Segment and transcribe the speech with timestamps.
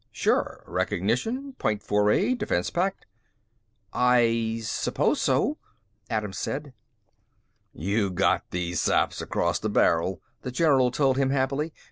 [0.11, 0.63] "Sure.
[0.65, 1.53] Recognition.
[1.59, 2.39] Point Four Aid.
[2.39, 3.05] Defense pact."
[3.93, 5.59] "I suppose so,"
[6.09, 6.73] Adams said.
[7.71, 11.71] "You got these saps across the barrel," the general told him happily.